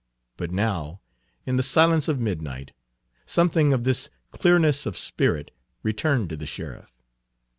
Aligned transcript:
But 0.35 0.49
now, 0.49 0.99
in 1.45 1.57
the 1.57 1.61
silence 1.61 2.07
of 2.07 2.19
midnight, 2.19 2.71
something 3.27 3.71
of 3.71 3.83
this 3.83 4.09
clearness 4.31 4.87
of 4.87 4.97
spirit 4.97 5.51
returned 5.83 6.29
to 6.31 6.35
the 6.37 6.47
sheriff. 6.47 7.03